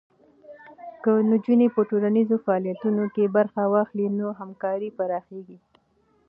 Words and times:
که 1.03 1.11
نجونې 1.31 1.67
په 1.75 1.81
ټولنیزو 1.89 2.35
فعالیتونو 2.45 3.03
کې 3.13 3.33
برخه 3.37 3.63
واخلي، 3.73 4.07
نو 4.19 4.25
همکاري 4.39 4.89
پراخېږي. 4.97 5.57